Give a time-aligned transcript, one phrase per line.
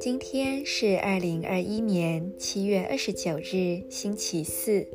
[0.00, 4.86] 今天是二零二一年七月二十九日，星期四，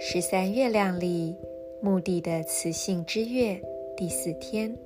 [0.00, 1.34] 十三月亮历
[1.82, 3.60] 墓地的雌性之月
[3.96, 4.76] 第四天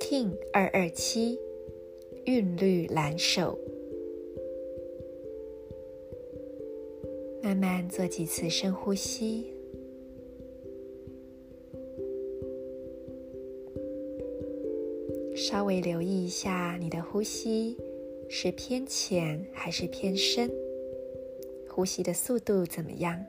[0.00, 1.38] King 二二七，
[2.26, 3.58] 韵律蓝手，
[7.42, 9.61] 慢慢做几次深呼吸。
[15.42, 17.76] 稍微留意一下你的呼吸
[18.28, 20.48] 是偏浅还是偏深，
[21.68, 23.20] 呼吸的速度怎么样？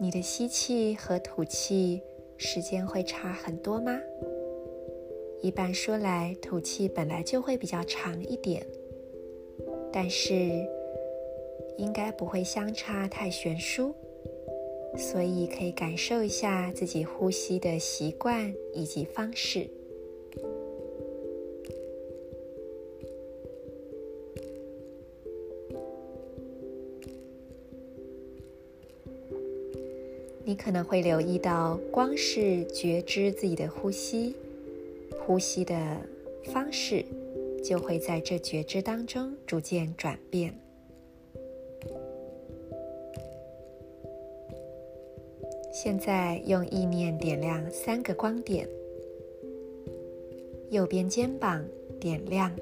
[0.00, 2.00] 你的吸气和吐气
[2.38, 4.00] 时间会差很多吗？
[5.42, 8.66] 一般说来，吐气本来就会比较长一点，
[9.92, 10.34] 但是
[11.76, 13.94] 应该不会相差太悬殊。
[14.96, 19.68] 所以可以感受一下自己呼吸的习惯以及方式。
[30.44, 34.34] 你可能会留意到，光是觉知自己的呼吸，
[35.18, 35.74] 呼吸的
[36.44, 37.04] 方式
[37.64, 40.56] 就会在这觉知当中逐渐转变。
[45.86, 48.68] 现在用意念点亮三个光点：
[50.68, 51.64] 右边肩膀
[52.00, 52.52] 点亮，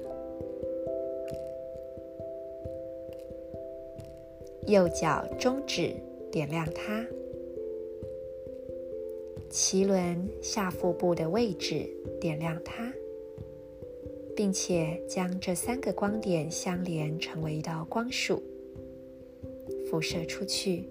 [4.67, 5.95] 右脚中指
[6.31, 7.03] 点亮它，
[9.49, 11.89] 脐轮下腹部的位置
[12.21, 12.93] 点亮它，
[14.35, 18.39] 并且将这三个光点相连，成为一道光束，
[19.89, 20.83] 辐射出去。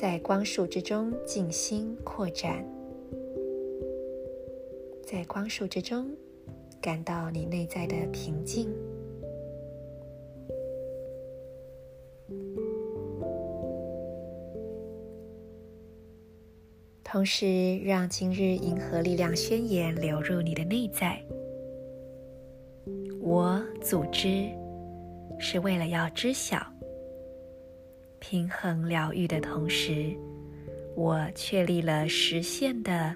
[0.00, 2.64] 在光束之中静心扩展，
[5.04, 6.08] 在光束之中
[6.80, 8.72] 感到你内在的平静，
[17.02, 21.20] 同时让今日银河力量宣言流入你的内在。
[23.20, 24.48] 我组织
[25.40, 26.77] 是为了要知晓。
[28.20, 30.14] 平衡疗愈的同时，
[30.94, 33.14] 我确立了实现的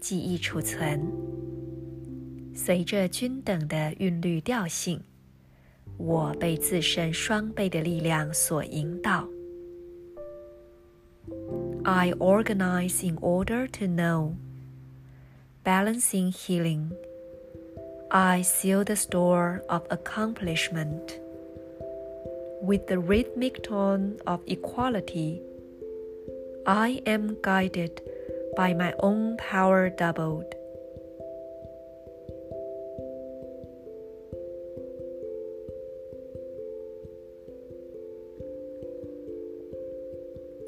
[0.00, 1.00] 记忆储存。
[2.54, 5.00] 随着均等的韵律调性，
[5.96, 9.28] 我被自身双倍的力量所引导。
[11.84, 14.34] I organize in order to know.
[15.64, 16.92] Balancing healing.
[18.10, 21.23] I seal the store of accomplishment.
[22.63, 25.41] With the rhythmic tone of equality,
[26.65, 28.01] I am guided
[28.55, 30.45] by my own power doubled.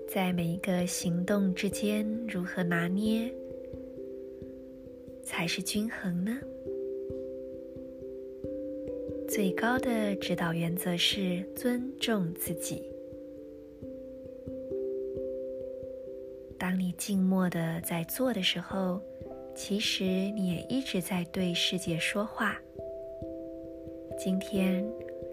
[0.08, 3.32] 在每一个行动之间，如何拿捏
[5.24, 6.38] 才是均衡呢？
[9.37, 12.83] 最高的指导原则是尊重自己。
[16.59, 18.99] 当你静默的在做的时候，
[19.55, 22.59] 其实你也一直在对世界说话。
[24.19, 24.83] 今天，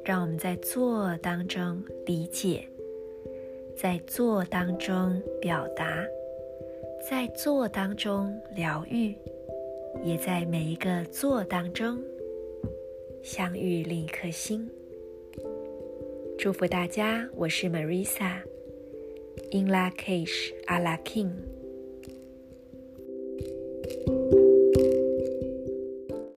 [0.03, 2.67] 让我们在做当中理解，
[3.73, 6.05] 在做当中表达，
[7.09, 9.15] 在做当中疗愈，
[10.03, 12.03] 也在每一个做当中。
[13.23, 14.69] 相遇另一颗心。
[16.37, 18.41] 祝福大家，我是 Marisa。
[19.51, 21.31] In la cage, a la king.